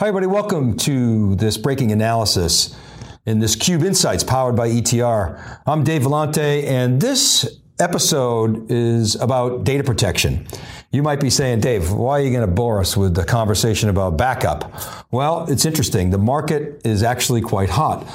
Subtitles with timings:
[0.00, 0.28] Hi, everybody.
[0.28, 2.72] Welcome to this breaking analysis
[3.26, 5.60] in this Cube Insights powered by ETR.
[5.66, 10.46] I'm Dave Vellante, and this episode is about data protection.
[10.92, 13.88] You might be saying, Dave, why are you going to bore us with the conversation
[13.88, 14.72] about backup?
[15.10, 16.10] Well, it's interesting.
[16.10, 18.06] The market is actually quite hot.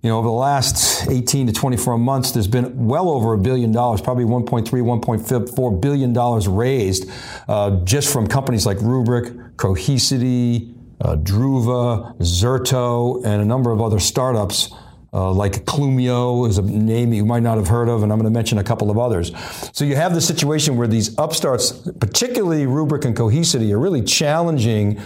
[0.00, 3.72] You know, over the last 18 to 24 months, there's been well over a billion
[3.72, 7.10] dollars, probably 1.3, 1.4 billion dollars raised
[7.48, 10.72] uh, just from companies like Rubrik, Cohesity,
[11.02, 14.72] uh, Druva, Zerto, and a number of other startups.
[15.14, 18.32] Uh, like Clumio is a name you might not have heard of, and I'm going
[18.32, 19.30] to mention a couple of others.
[19.72, 25.02] So you have the situation where these upstarts, particularly Rubrik and Cohesity, are really challenging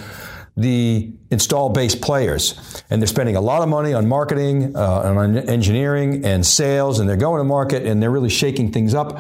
[0.56, 2.83] the install base players.
[2.88, 7.00] And they're spending a lot of money on marketing, uh, and on engineering and sales,
[7.00, 9.19] and they're going to market and they're really shaking things up.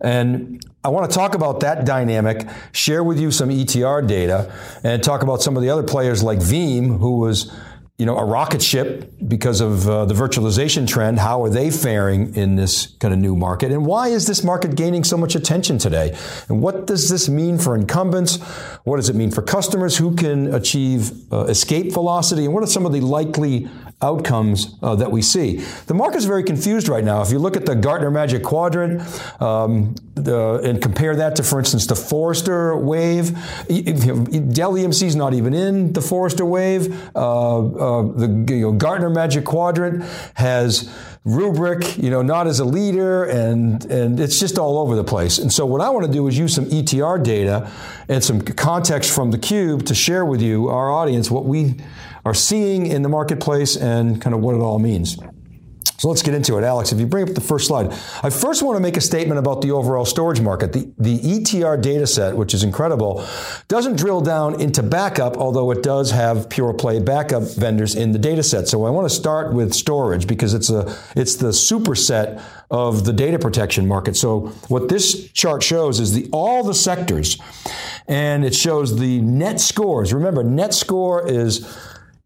[0.00, 4.50] And I want to talk about that dynamic, share with you some ETR data,
[4.82, 7.54] and talk about some of the other players like Veeam, who was
[7.98, 11.18] you know, a rocket ship because of uh, the virtualization trend.
[11.18, 13.70] How are they faring in this kind of new market?
[13.70, 16.16] And why is this market gaining so much attention today?
[16.48, 18.36] And what does this mean for incumbents?
[18.84, 19.98] What does it mean for customers?
[19.98, 22.46] Who can achieve uh, escape velocity?
[22.46, 23.68] And what are some of the likely
[24.00, 25.56] outcomes uh, that we see.
[25.86, 27.20] The market is very confused right now.
[27.22, 29.02] If you look at the Gartner Magic Quadrant
[29.42, 33.32] um, the, and compare that to, for instance, the Forrester Wave,
[33.66, 36.94] Dell EMC is not even in the Forrester Wave.
[37.14, 40.88] Uh, uh, the you know, Gartner Magic Quadrant has
[41.26, 45.38] Rubrik, you know, not as a leader, and and it's just all over the place.
[45.38, 47.70] And so, what I want to do is use some ETR data
[48.08, 51.74] and some context from the cube to share with you, our audience, what we
[52.24, 55.18] are seeing in the marketplace and kind of what it all means.
[55.98, 56.62] So let's get into it.
[56.62, 57.90] Alex, if you bring up the first slide,
[58.22, 60.72] I first want to make a statement about the overall storage market.
[60.72, 63.26] The, the ETR data set, which is incredible,
[63.66, 68.18] doesn't drill down into backup, although it does have pure play backup vendors in the
[68.18, 68.68] data set.
[68.68, 73.12] So I want to start with storage because it's a it's the superset of the
[73.12, 74.16] data protection market.
[74.16, 77.38] So what this chart shows is the all the sectors
[78.06, 80.14] and it shows the net scores.
[80.14, 81.66] Remember, net score is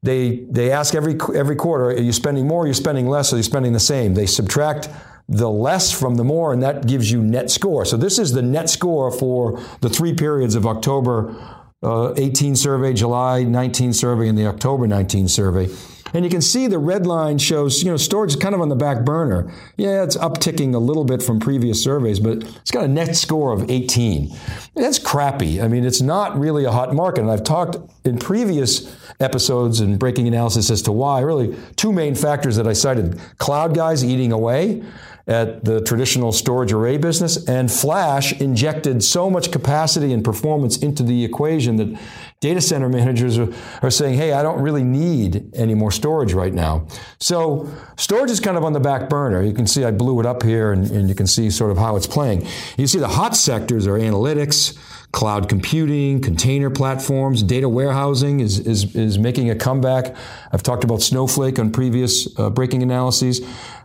[0.03, 3.37] they, they ask every, every quarter, are you spending more, are you spending less, are
[3.37, 4.15] you spending the same?
[4.15, 4.89] They subtract
[5.29, 7.85] the less from the more, and that gives you net score.
[7.85, 11.35] So this is the net score for the three periods of October
[11.83, 15.69] uh, 18 survey, July 19 survey, and the October 19 survey.
[16.15, 18.69] And you can see the red line shows, you know, storage is kind of on
[18.69, 19.53] the back burner.
[19.77, 23.53] Yeah, it's upticking a little bit from previous surveys, but it's got a net score
[23.53, 24.35] of 18.
[24.75, 25.61] That's crappy.
[25.61, 27.23] I mean, it's not really a hot market.
[27.23, 31.21] And I've talked in previous episodes and breaking analysis as to why.
[31.21, 34.83] Really, two main factors that I cited cloud guys eating away
[35.27, 41.03] at the traditional storage array business, and Flash injected so much capacity and performance into
[41.03, 41.99] the equation that
[42.41, 43.49] data center managers are,
[43.83, 46.87] are, saying, hey, I don't really need any more storage right now.
[47.21, 49.43] So storage is kind of on the back burner.
[49.43, 51.79] You can see I blew it up here, and, and you can see sort of
[51.79, 52.47] how it's playing.
[52.77, 54.77] You see the hot sectors are analytics,
[55.13, 60.17] cloud computing, container platforms, data warehousing is, is, is making a comeback.
[60.51, 63.41] I've talked about Snowflake on previous uh, breaking analyses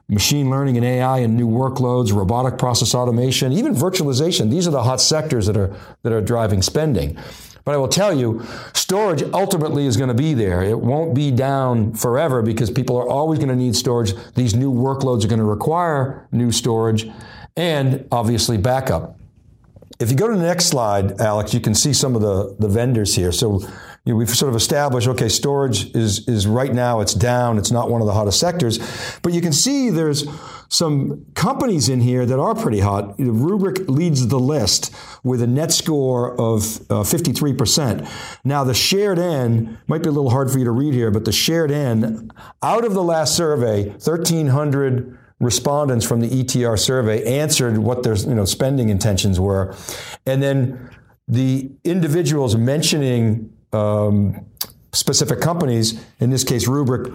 [0.10, 4.50] machine learning and AI and new workloads, robotic process automation, even virtualization.
[4.50, 7.18] These are the hot sectors that are, that are driving spending.
[7.66, 10.64] But I will tell you, storage ultimately is going to be there.
[10.64, 14.14] It won't be down forever because people are always going to need storage.
[14.36, 17.10] These new workloads are going to require new storage
[17.58, 19.20] and obviously backup.
[20.00, 22.70] If you go to the next slide, Alex, you can see some of the, the
[22.70, 23.34] vendors here.
[23.34, 23.68] So
[24.08, 27.72] you know, we've sort of established, okay, storage is, is right now, it's down, it's
[27.72, 28.80] not one of the hottest sectors.
[29.22, 30.26] But you can see there's
[30.70, 33.18] some companies in here that are pretty hot.
[33.18, 34.96] Rubrik leads the list
[35.26, 38.10] with a net score of uh, 53%.
[38.46, 41.26] Now, the shared N might be a little hard for you to read here, but
[41.26, 42.32] the shared N,
[42.64, 48.36] out of the last survey, 1,300 respondents from the ETR survey answered what their you
[48.36, 49.76] know, spending intentions were.
[50.26, 50.92] And then
[51.28, 54.46] the individuals mentioning um,
[54.94, 57.14] specific companies, in this case Rubrik,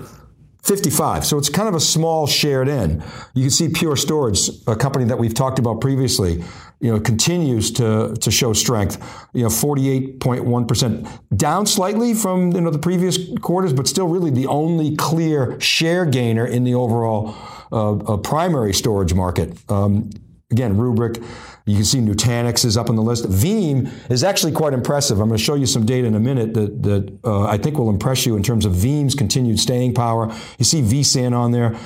[0.63, 1.27] 55.
[1.27, 3.03] So it's kind of a small shared N.
[3.35, 6.45] You can see Pure Storage, a company that we've talked about previously,
[6.81, 8.97] you know, continues to, to show strength.
[9.33, 11.37] You know, 48.1%.
[11.37, 16.07] Down slightly from, you know, the previous quarters, but still really the only clear share
[16.07, 17.35] gainer in the overall
[17.73, 19.59] uh, uh, primary storage market.
[19.69, 20.11] Um,
[20.53, 21.25] again, Rubrik,
[21.65, 23.25] you can see Nutanix is up on the list.
[23.25, 25.21] Veeam is actually quite impressive.
[25.21, 27.79] I'm going to show you some data in a minute that, that uh, I think
[27.79, 30.33] will impress you in terms of Veeam's continued staying power.
[30.59, 31.77] You see vSAN on there.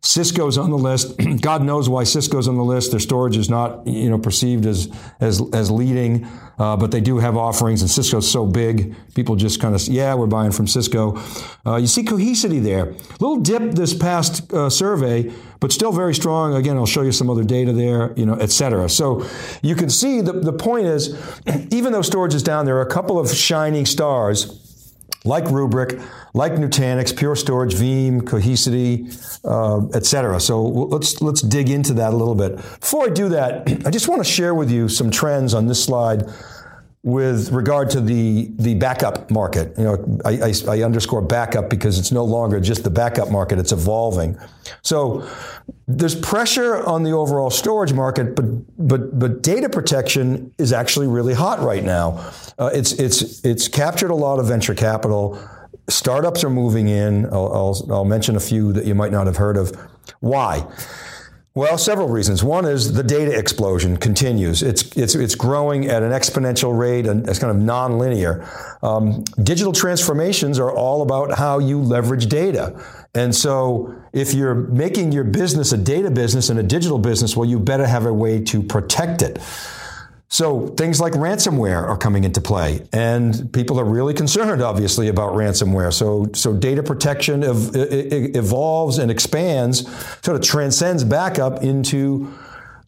[0.00, 1.18] Cisco's on the list.
[1.40, 2.90] God knows why Cisco's on the list.
[2.90, 4.88] Their storage is not, you know, perceived as
[5.20, 6.26] as as leading,
[6.58, 10.14] uh, but they do have offerings, and Cisco's so big, people just kind of, yeah,
[10.14, 11.20] we're buying from Cisco.
[11.66, 16.54] Uh, you see Cohesity there, little dip this past uh, survey, but still very strong.
[16.54, 18.88] Again, I'll show you some other data there, you know, et cetera.
[18.88, 19.26] So
[19.62, 21.16] you can see the the point is,
[21.70, 24.65] even though storage is down, there are a couple of shining stars
[25.26, 26.02] like Rubrik,
[26.34, 29.10] like Nutanix, Pure Storage, Veeam, Cohesity,
[29.44, 30.40] uh, et cetera.
[30.40, 32.56] So let's let's dig into that a little bit.
[32.56, 35.82] Before I do that, I just want to share with you some trends on this
[35.82, 36.24] slide
[37.06, 39.72] with regard to the the backup market.
[39.78, 43.60] You know, I, I, I, underscore backup because it's no longer just the backup market;
[43.60, 44.36] it's evolving.
[44.82, 45.24] So
[45.86, 48.44] there's pressure on the overall storage market, but
[48.76, 52.28] but but data protection is actually really hot right now.
[52.58, 55.38] Uh, it's it's it's captured a lot of venture capital.
[55.88, 57.26] Startups are moving in.
[57.26, 59.70] I'll, I'll, I'll mention a few that you might not have heard of.
[60.18, 60.66] Why?
[61.56, 62.44] Well, several reasons.
[62.44, 64.62] One is the data explosion continues.
[64.62, 68.46] It's it's it's growing at an exponential rate and it's kind of nonlinear.
[68.84, 72.78] Um, digital transformations are all about how you leverage data.
[73.14, 77.48] And so, if you're making your business a data business and a digital business, well,
[77.48, 79.38] you better have a way to protect it.
[80.28, 85.34] So things like ransomware are coming into play, and people are really concerned, obviously, about
[85.34, 85.92] ransomware.
[85.92, 89.88] So, so data protection ev- evolves and expands,
[90.22, 92.32] sort of transcends backup into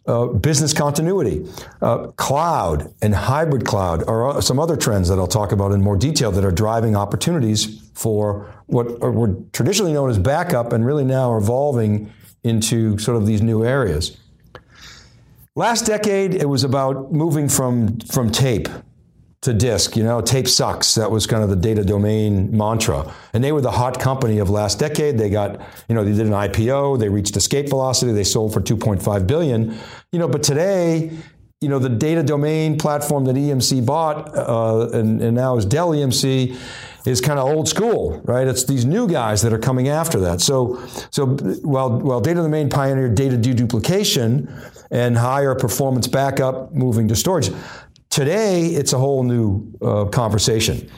[0.08, 1.46] uh, business continuity.
[1.80, 5.96] Uh, cloud and hybrid cloud are some other trends that I'll talk about in more
[5.96, 11.30] detail that are driving opportunities for what were traditionally known as backup and really now
[11.30, 12.12] are evolving
[12.42, 14.16] into sort of these new areas.
[15.58, 18.68] Last decade, it was about moving from, from tape
[19.40, 19.96] to disk.
[19.96, 20.94] You know, tape sucks.
[20.94, 23.12] That was kind of the data domain mantra.
[23.32, 25.18] And they were the hot company of last decade.
[25.18, 28.60] They got, you know, they did an IPO, they reached escape velocity, they sold for
[28.60, 29.76] 2.5 billion.
[30.12, 31.10] You know, but today,
[31.60, 35.90] you know, the data domain platform that EMC bought uh, and, and now is Dell
[35.90, 36.56] EMC
[37.08, 38.46] is kind of old school, right?
[38.46, 40.40] It's these new guys that are coming after that.
[40.40, 41.26] So, so
[41.62, 44.48] while, while data domain pioneered data deduplication,
[44.90, 47.50] and higher performance backup moving to storage.
[48.10, 50.90] Today, it's a whole new uh, conversation.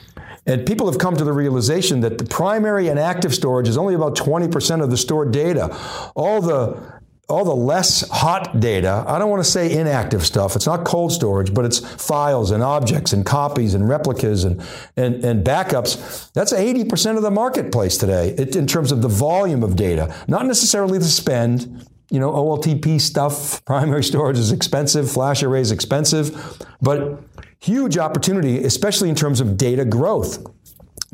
[0.45, 3.93] And people have come to the realization that the primary and active storage is only
[3.93, 5.75] about 20% of the stored data.
[6.15, 10.65] All the all the less hot data, I don't want to say inactive stuff, it's
[10.65, 14.61] not cold storage, but it's files and objects and copies and replicas and,
[14.97, 16.31] and, and backups.
[16.33, 20.97] That's 80% of the marketplace today in terms of the volume of data, not necessarily
[20.97, 27.23] the spend, you know, OLTP stuff, primary storage is expensive, flash array is expensive, but
[27.59, 30.45] huge opportunity, especially in terms of data growth.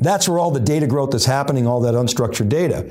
[0.00, 2.90] That's where all the data growth is happening, all that unstructured data.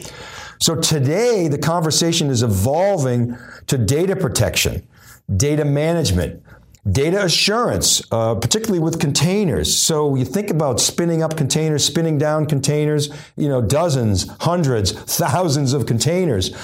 [0.60, 3.38] So today, the conversation is evolving
[3.68, 4.88] to data protection,
[5.36, 6.44] data management,
[6.92, 9.76] data assurance, uh, particularly with containers.
[9.76, 15.74] So you think about spinning up containers, spinning down containers, you know, dozens, hundreds, thousands
[15.74, 16.56] of containers.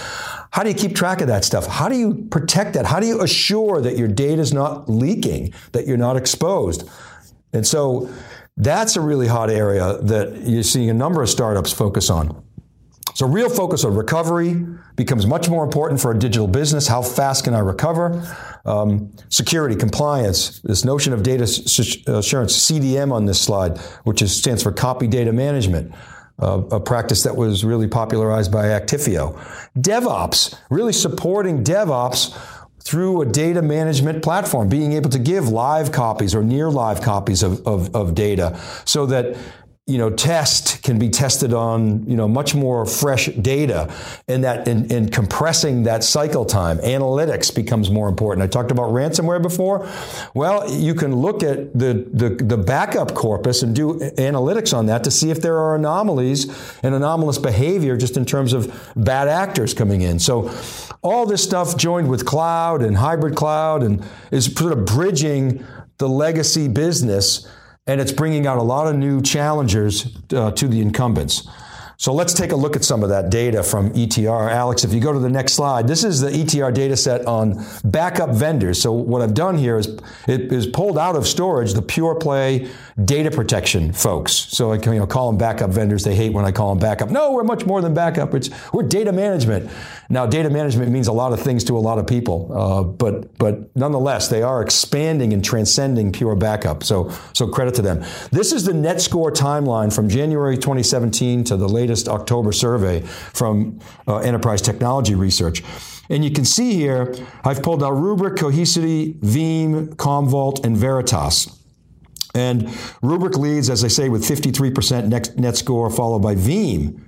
[0.52, 1.66] How do you keep track of that stuff?
[1.66, 2.86] How do you protect that?
[2.86, 6.88] How do you assure that your data is not leaking, that you're not exposed?
[7.52, 8.10] And so
[8.56, 12.44] that's a really hot area that you're seeing a number of startups focus on.
[13.16, 14.66] So real focus on recovery
[14.96, 16.88] becomes much more important for a digital business.
[16.88, 18.26] How fast can I recover?
[18.66, 24.64] Um, security, compliance, this notion of data assurance, CDM on this slide, which is, stands
[24.64, 25.94] for copy data management
[26.40, 29.38] uh, a practice that was really popularized by Actifio.
[29.78, 32.36] DevOps, really supporting DevOps
[32.80, 37.42] through a data management platform, being able to give live copies or near live copies
[37.44, 39.38] of, of, of data so that
[39.86, 43.94] you know, test can be tested on, you know, much more fresh data
[44.30, 46.78] and that in, in, compressing that cycle time.
[46.78, 48.46] Analytics becomes more important.
[48.46, 49.86] I talked about ransomware before.
[50.34, 55.04] Well, you can look at the, the, the backup corpus and do analytics on that
[55.04, 56.48] to see if there are anomalies
[56.82, 60.18] and anomalous behavior just in terms of bad actors coming in.
[60.18, 60.50] So
[61.02, 65.66] all this stuff joined with cloud and hybrid cloud and is sort of bridging
[65.98, 67.46] the legacy business
[67.88, 71.48] and it's bringing out a lot of new challengers uh, to the incumbents.
[71.98, 74.52] So let's take a look at some of that data from ETR.
[74.52, 77.64] Alex, if you go to the next slide, this is the ETR data set on
[77.84, 78.82] backup vendors.
[78.82, 79.88] So what I've done here is
[80.28, 82.70] it is pulled out of storage the pure play
[83.04, 84.34] data protection folks.
[84.34, 86.04] So I can you know, call them backup vendors.
[86.04, 87.10] They hate when I call them backup.
[87.10, 88.34] No, we're much more than backup.
[88.34, 89.70] It's, we're data management.
[90.10, 93.38] Now, data management means a lot of things to a lot of people, uh, but
[93.38, 96.84] but nonetheless, they are expanding and transcending pure backup.
[96.84, 98.04] So so credit to them.
[98.32, 103.02] This is the net score timeline from January 2017 to the latest latest October survey
[103.34, 105.64] from uh, Enterprise Technology Research.
[106.10, 107.14] And you can see here,
[107.44, 111.60] I've pulled out Rubrik, Cohesity, Veeam, Commvault, and Veritas.
[112.36, 112.64] And
[113.02, 117.02] Rubrik leads, as I say, with 53% net, net score, followed by Veeam,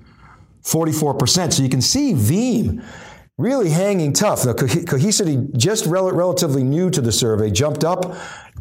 [0.63, 1.53] 44%.
[1.53, 2.83] So you can see Veeam
[3.37, 4.45] really hanging tough.
[4.45, 8.15] Now, Cohesity, just rel- relatively new to the survey, jumped up,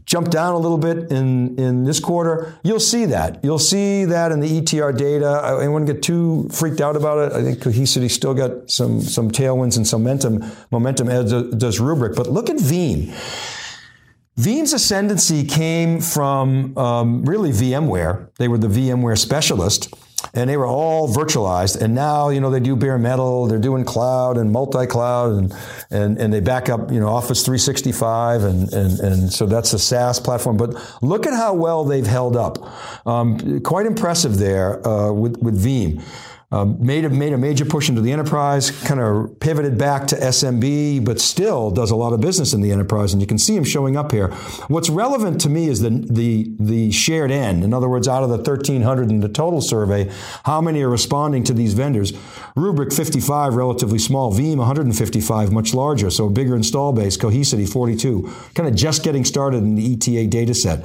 [0.06, 2.58] jumped down a little bit in, in this quarter.
[2.62, 3.42] You'll see that.
[3.42, 5.26] You'll see that in the ETR data.
[5.26, 7.36] I, I wouldn't get too freaked out about it.
[7.36, 12.14] I think Cohesity still got some, some tailwinds and some momentum, momentum as does Rubrik.
[12.14, 13.12] But look at Veeam.
[14.38, 18.28] Veeam's ascendancy came from um, really VMware.
[18.36, 19.94] They were the VMware specialist
[20.34, 21.80] and they were all virtualized.
[21.80, 25.54] And now, you know, they do bare metal, they're doing cloud and multi-cloud, and
[25.90, 29.78] and, and they back up, you know, Office 365, and, and and so that's a
[29.78, 30.56] SaaS platform.
[30.56, 32.58] But look at how well they've held up.
[33.06, 36.02] Um, quite impressive there uh, with with Veeam.
[36.52, 40.16] Um, made, a, made a major push into the enterprise, kind of pivoted back to
[40.16, 43.56] SMB, but still does a lot of business in the enterprise, and you can see
[43.56, 44.28] him showing up here.
[44.68, 47.62] What's relevant to me is the, the, the shared N.
[47.62, 50.10] In other words, out of the 1,300 in the total survey,
[50.44, 52.12] how many are responding to these vendors?
[52.56, 54.32] Rubrik 55, relatively small.
[54.32, 57.16] Veeam 155, much larger, so a bigger install base.
[57.16, 60.80] Cohesity 42, kind of just getting started in the ETR data set.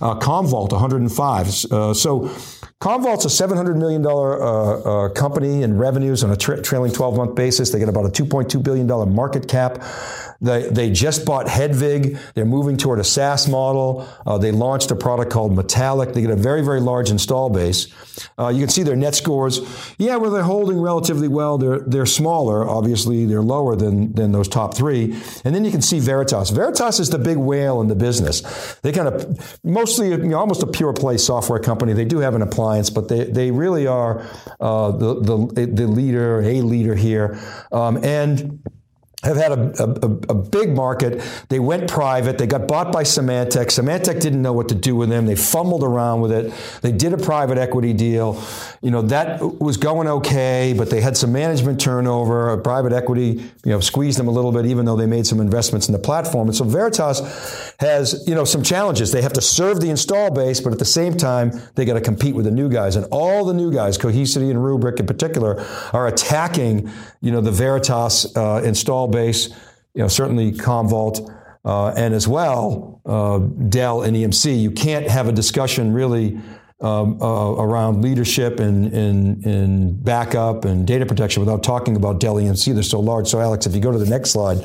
[0.00, 1.72] Uh, Commvault 105.
[1.72, 2.30] Uh, so
[2.80, 7.34] Commvault's a $700 million uh, uh, company in revenues on a tra- trailing 12 month
[7.34, 7.70] basis.
[7.70, 9.82] They get about a $2.2 billion market cap.
[10.40, 12.18] They, they just bought Hedvig.
[12.34, 14.08] They're moving toward a SaaS model.
[14.24, 16.12] Uh, they launched a product called Metallic.
[16.12, 17.88] They get a very, very large install base.
[18.38, 19.60] Uh, you can see their net scores.
[19.98, 21.58] Yeah, well, they're holding relatively well.
[21.58, 22.68] They're, they're smaller.
[22.68, 25.12] Obviously, they're lower than, than those top three.
[25.44, 26.50] And then you can see Veritas.
[26.50, 28.76] Veritas is the big whale in the business.
[28.82, 31.94] They kind of, mostly, you know, almost a pure play software company.
[31.94, 34.24] They do have an appliance, but they, they really are
[34.60, 37.38] uh, the, the, the leader, a leader here.
[37.72, 38.60] Um, and
[39.24, 41.20] have had a, a, a, big market.
[41.48, 42.38] They went private.
[42.38, 43.66] They got bought by Symantec.
[43.66, 45.26] Symantec didn't know what to do with them.
[45.26, 46.54] They fumbled around with it.
[46.82, 48.40] They did a private equity deal.
[48.80, 52.56] You know, that was going okay, but they had some management turnover.
[52.58, 55.88] Private equity, you know, squeezed them a little bit, even though they made some investments
[55.88, 56.46] in the platform.
[56.46, 59.10] And so Veritas has, you know, some challenges.
[59.10, 62.00] They have to serve the install base, but at the same time, they got to
[62.00, 62.94] compete with the new guys.
[62.94, 65.60] And all the new guys, Cohesity and Rubrik in particular,
[65.92, 66.88] are attacking,
[67.20, 69.48] you know, the Veritas uh, install base,
[69.94, 71.34] you know, certainly Commvault,
[71.64, 74.60] uh, and as well uh, Dell and EMC.
[74.60, 76.38] You can't have a discussion really
[76.80, 82.36] um, uh, around leadership and, and, and backup and data protection without talking about Dell
[82.36, 82.72] EMC.
[82.74, 83.26] They're so large.
[83.26, 84.58] So, Alex, if you go to the next slide,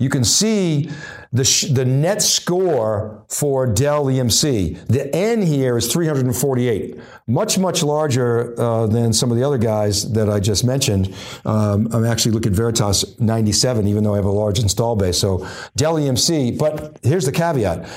[0.00, 0.90] you can see
[1.30, 4.86] the, sh- the net score for Dell EMC.
[4.86, 10.10] The N here is 348, much, much larger uh, than some of the other guys
[10.12, 11.14] that I just mentioned.
[11.44, 15.18] Um, I'm actually looking at Veritas 97, even though I have a large install base.
[15.18, 17.88] So Dell EMC, but here's the caveat.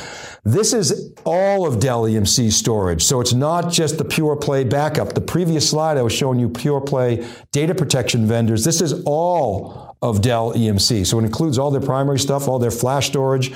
[0.43, 3.01] This is all of Dell EMC storage.
[3.01, 5.13] So it's not just the pure play backup.
[5.13, 8.65] The previous slide I was showing you pure play data protection vendors.
[8.65, 11.07] This is all of Dell EMC.
[11.07, 13.53] So it includes all their primary stuff, all their flash storage,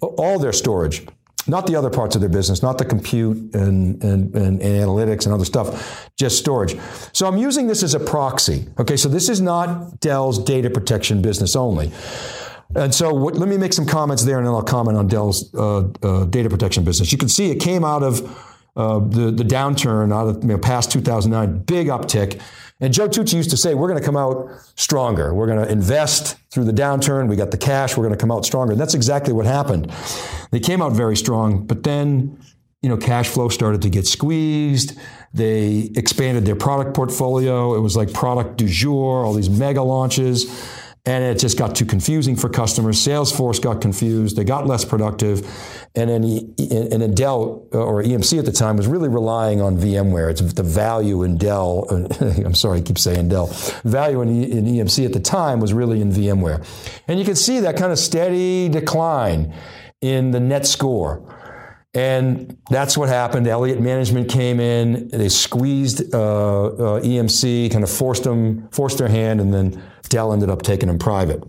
[0.00, 1.04] all their storage.
[1.48, 5.24] Not the other parts of their business, not the compute and, and, and, and, analytics
[5.24, 6.76] and other stuff, just storage.
[7.12, 8.66] So I'm using this as a proxy.
[8.78, 11.90] Okay, so this is not Dell's data protection business only.
[12.76, 15.52] And so what, let me make some comments there and then I'll comment on Dell's
[15.54, 17.10] uh, uh, data protection business.
[17.10, 18.20] You can see it came out of
[18.76, 22.40] uh, the, the downturn, out of you know, past 2009, big uptick.
[22.80, 25.34] And Joe Tucci used to say, we're going to come out stronger.
[25.34, 27.28] We're going to invest through the downturn.
[27.28, 27.96] We got the cash.
[27.96, 28.72] We're going to come out stronger.
[28.72, 29.92] And that's exactly what happened.
[30.50, 32.38] They came out very strong, but then,
[32.80, 34.98] you know, cash flow started to get squeezed.
[35.34, 37.74] They expanded their product portfolio.
[37.74, 40.46] It was like product du jour, all these mega launches
[41.06, 42.98] and it just got too confusing for customers.
[42.98, 45.40] Salesforce got confused; they got less productive,
[45.94, 46.24] and then
[46.70, 50.30] and Dell uh, or EMC at the time was really relying on VMware.
[50.30, 51.86] It's the value in Dell.
[52.20, 53.46] I'm sorry, I keep saying Dell.
[53.84, 56.64] Value in, in EMC at the time was really in VMware,
[57.08, 59.54] and you can see that kind of steady decline
[60.00, 61.36] in the net score.
[61.92, 63.48] And that's what happened.
[63.48, 69.08] Elliott Management came in, they squeezed uh, uh, EMC, kind of forced them, forced their
[69.08, 71.42] hand, and then Dell ended up taking them private.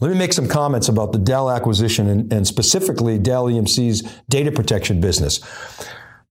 [0.00, 4.52] Let me make some comments about the Dell acquisition and, and specifically Dell EMC's data
[4.52, 5.40] protection business.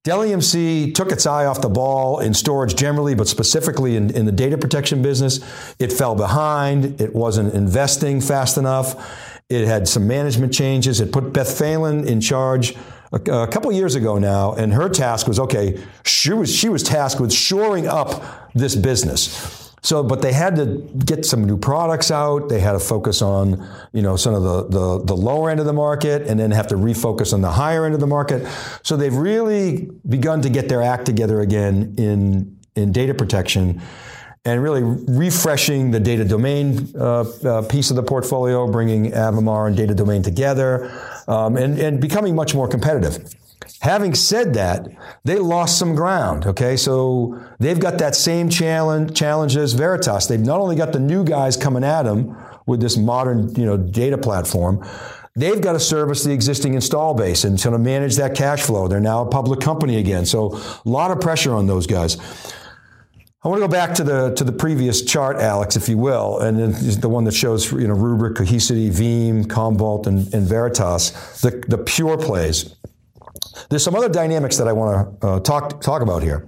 [0.03, 4.25] Dell EMC took its eye off the ball in storage generally, but specifically in, in
[4.25, 5.39] the data protection business.
[5.80, 7.00] It fell behind.
[7.00, 9.39] It wasn't investing fast enough.
[9.50, 11.00] It had some management changes.
[11.00, 12.75] It put Beth Phelan in charge
[13.13, 15.82] a, a couple years ago now, and her task was okay.
[16.06, 19.62] She was she was tasked with shoring up this business.
[19.84, 22.48] So, but they had to get some new products out.
[22.48, 25.66] They had to focus on, you know, some of the, the, the, lower end of
[25.66, 28.48] the market and then have to refocus on the higher end of the market.
[28.82, 33.82] So they've really begun to get their act together again in, in data protection
[34.46, 39.75] and really refreshing the data domain uh, uh, piece of the portfolio, bringing Avamar and
[39.75, 40.92] data domain together,
[41.28, 43.34] um, and, and becoming much more competitive.
[43.84, 44.88] Having said that,
[45.25, 46.46] they lost some ground.
[46.46, 50.28] Okay, so they've got that same challenge, challenge as Veritas.
[50.28, 52.34] They've not only got the new guys coming at them
[52.66, 54.88] with this modern, you know, data platform.
[55.36, 58.88] They've got to service the existing install base and sort of manage that cash flow.
[58.88, 62.18] They're now a public company again, so a lot of pressure on those guys.
[63.44, 66.40] I want to go back to the to the previous chart, Alex, if you will,
[66.40, 71.12] and the one that shows you know Rubrik, Cohesity, Veeam, Commvault, and, and Veritas,
[71.42, 72.74] the the pure plays.
[73.70, 76.48] There's some other dynamics that I want to uh, talk talk about here.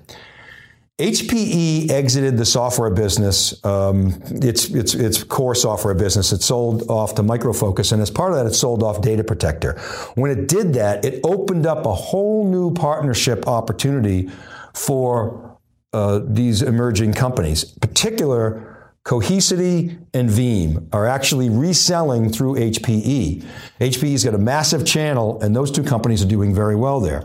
[0.98, 6.32] HPE exited the software business, um, its, its, its core software business.
[6.32, 9.22] It sold off to Micro Focus, and as part of that, it sold off Data
[9.22, 9.74] Protector.
[10.16, 14.30] When it did that, it opened up a whole new partnership opportunity
[14.74, 15.60] for
[15.92, 18.75] uh, these emerging companies, particular
[19.06, 23.46] Cohesity and Veeam are actually reselling through HPE.
[23.80, 27.24] HPE's got a massive channel, and those two companies are doing very well there.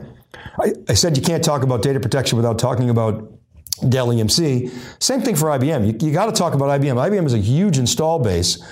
[0.61, 3.33] I, I said you can't talk about data protection without talking about
[3.89, 4.71] Dell EMC.
[5.03, 5.87] Same thing for IBM.
[5.87, 6.97] You, you got to talk about IBM.
[6.97, 8.63] IBM is a huge install base.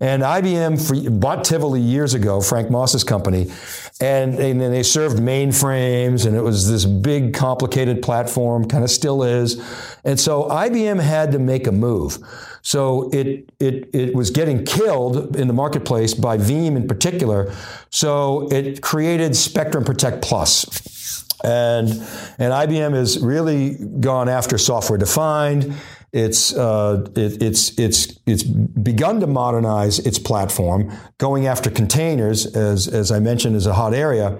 [0.00, 3.52] And IBM for, bought Tivoli years ago, Frank Moss's company,
[4.00, 9.22] and, and they served mainframes, and it was this big, complicated platform, kind of still
[9.22, 9.62] is.
[10.02, 12.18] And so IBM had to make a move.
[12.62, 17.54] So it, it, it was getting killed in the marketplace by Veeam in particular.
[17.90, 21.26] So it created Spectrum Protect Plus.
[21.42, 21.88] And,
[22.38, 25.74] and IBM has really gone after software defined.
[26.12, 32.88] It's, uh, it, it's, it's, it's begun to modernize its platform, going after containers, as,
[32.88, 34.36] as I mentioned, is a hot area.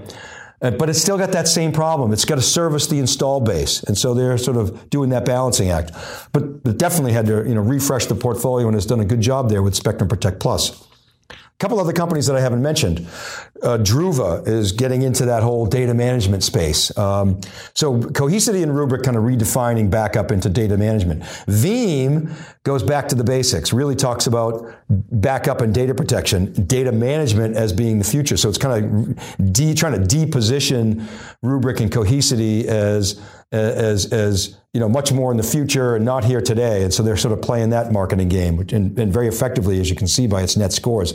[0.62, 2.12] Uh, but it's still got that same problem.
[2.12, 3.82] It's got to service the install base.
[3.84, 5.92] And so they're sort of doing that balancing act.
[6.32, 9.20] But it definitely had to you know, refresh the portfolio and has done a good
[9.20, 10.86] job there with Spectrum Protect Plus
[11.60, 13.06] couple other companies that I haven't mentioned.
[13.62, 16.96] Uh, Druva is getting into that whole data management space.
[16.96, 17.40] Um,
[17.74, 21.22] so Cohesity and Rubrik kind of redefining backup into data management.
[21.46, 27.56] Veeam goes back to the basics, really talks about backup and data protection, data management
[27.56, 28.36] as being the future.
[28.36, 31.08] So it's kind of de- trying to deposition
[31.42, 33.20] Rubrik and Cohesity as
[33.52, 36.84] as as you know much more in the future and not here today.
[36.84, 39.96] And so they're sort of playing that marketing game, and, and, very effectively, as you
[39.96, 41.14] can see by its net scores.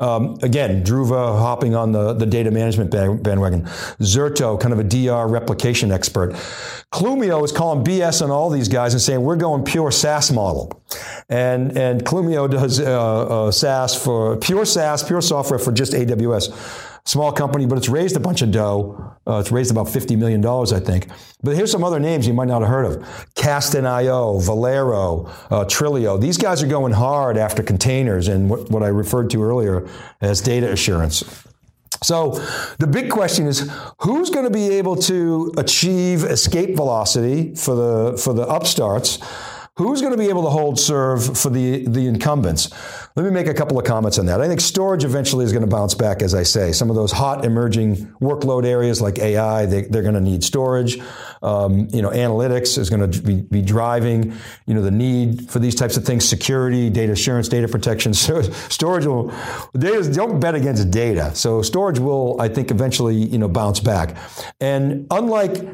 [0.00, 3.62] Um, again, Druva hopping on the, the data management bandwagon.
[4.00, 6.32] Zerto, kind of a DR replication expert.
[6.92, 10.82] Clumio is calling BS on all these guys and saying we're going pure SaaS model.
[11.28, 16.52] And and Clumio does uh, uh, SaaS for pure SaaS, pure software for just AWS
[17.08, 19.16] small company, but it's raised a bunch of dough.
[19.26, 21.08] Uh, it's raised about $50 million, I think.
[21.42, 23.34] But here's some other names you might not have heard of.
[23.34, 26.20] Kasten.io, Velero, uh, Trilio.
[26.20, 29.88] These guys are going hard after containers and what, what I referred to earlier
[30.20, 31.24] as data assurance.
[32.02, 32.32] So
[32.78, 33.70] the big question is
[34.00, 39.18] who's going to be able to achieve escape velocity for the for the upstarts
[39.78, 42.68] Who's going to be able to hold serve for the, the incumbents?
[43.14, 44.40] Let me make a couple of comments on that.
[44.40, 46.72] I think storage eventually is going to bounce back, as I say.
[46.72, 50.98] Some of those hot emerging workload areas like AI, they, are going to need storage.
[51.42, 54.36] Um, you know, analytics is going to be, be, driving,
[54.66, 58.12] you know, the need for these types of things, security, data assurance, data protection.
[58.18, 59.32] So storage will,
[59.78, 61.32] data, don't bet against data.
[61.36, 64.16] So storage will, I think, eventually, you know, bounce back.
[64.60, 65.64] And unlike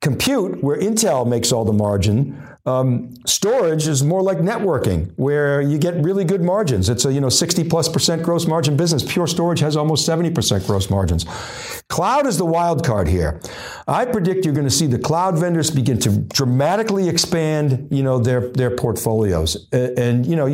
[0.00, 5.78] compute, where Intel makes all the margin, um, storage is more like networking, where you
[5.78, 6.88] get really good margins.
[6.88, 9.04] It's a you know 60 plus percent gross margin business.
[9.04, 11.24] Pure storage has almost 70 percent gross margins.
[11.88, 13.40] Cloud is the wild card here.
[13.86, 18.18] I predict you're going to see the cloud vendors begin to dramatically expand you know
[18.18, 20.46] their their portfolios, and, and you know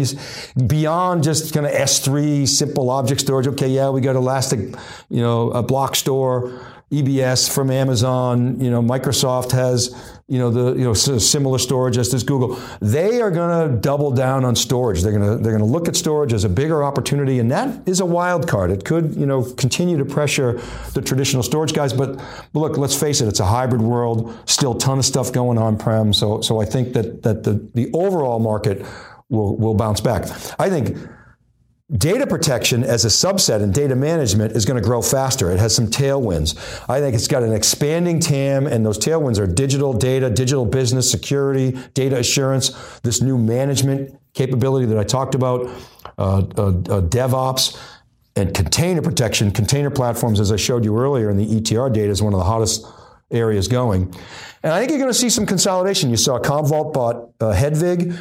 [0.66, 3.46] beyond just kind of S3 simple object storage.
[3.46, 4.60] Okay, yeah, we got Elastic,
[5.08, 6.60] you know, a block store.
[6.92, 9.96] EBS from Amazon, you know, Microsoft has,
[10.28, 12.60] you know, the you know similar storage as does Google.
[12.82, 15.00] They are going to double down on storage.
[15.00, 17.88] They're going to they're going to look at storage as a bigger opportunity, and that
[17.88, 18.70] is a wild card.
[18.70, 20.60] It could you know continue to pressure
[20.92, 21.94] the traditional storage guys.
[21.94, 24.38] But, look, let's face it, it's a hybrid world.
[24.44, 26.12] Still, ton of stuff going on prem.
[26.12, 28.84] So so I think that that the the overall market
[29.30, 30.24] will will bounce back.
[30.58, 30.94] I think
[31.96, 35.50] Data protection as a subset in data management is going to grow faster.
[35.50, 36.56] It has some tailwinds.
[36.88, 41.10] I think it's got an expanding TAM, and those tailwinds are digital data, digital business,
[41.10, 45.66] security, data assurance, this new management capability that I talked about,
[46.16, 47.78] uh, uh, uh, DevOps,
[48.36, 49.50] and container protection.
[49.50, 52.46] Container platforms, as I showed you earlier in the ETR data, is one of the
[52.46, 52.86] hottest
[53.30, 54.14] areas going.
[54.62, 56.08] And I think you're going to see some consolidation.
[56.08, 58.16] You saw Commvault bought uh, Hedvig.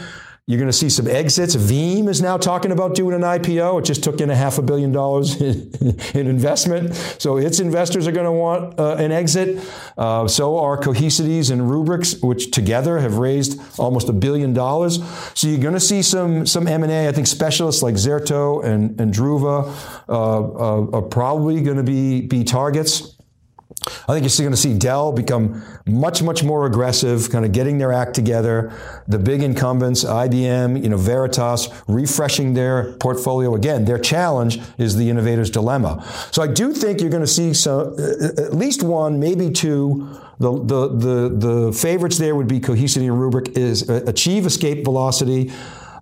[0.47, 1.55] You're going to see some exits.
[1.55, 3.79] Veeam is now talking about doing an IPO.
[3.79, 5.71] It just took in a half a billion dollars in,
[6.15, 6.95] in investment.
[7.19, 9.63] So its investors are going to want uh, an exit.
[9.97, 14.99] Uh, so are Cohesities and Rubriks, which together have raised almost a billion dollars.
[15.35, 17.07] So you're going to see some some M&A.
[17.07, 19.71] I think specialists like Zerto and, and Druva
[20.09, 23.15] uh, uh are probably going to be, be targets.
[23.83, 27.51] I think you're still going to see Dell become much, much more aggressive, kind of
[27.51, 28.71] getting their act together.
[29.07, 33.55] The big incumbents, IBM, you know, Veritas, refreshing their portfolio.
[33.55, 36.05] Again, their challenge is the innovator's dilemma.
[36.31, 37.95] So I do think you're going to see some,
[38.37, 40.15] at least one, maybe two.
[40.39, 44.83] The, the, the, the favorites there would be Cohesity and Rubrik is uh, achieve escape
[44.83, 45.51] velocity.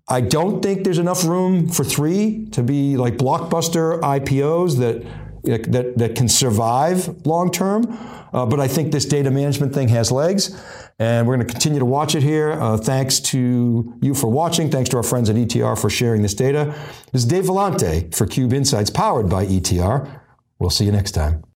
[0.08, 5.06] I don't think there's enough room for three to be like blockbuster IPOs that
[5.44, 7.86] that, that can survive long term.
[8.32, 10.56] Uh, but I think this data management thing has legs,
[11.00, 12.52] and we're going to continue to watch it here.
[12.52, 14.70] Uh, thanks to you for watching.
[14.70, 16.66] Thanks to our friends at ETR for sharing this data.
[17.12, 20.22] This is Dave Vellante for Cube Insights, powered by ETR.
[20.60, 21.44] We'll see you next time.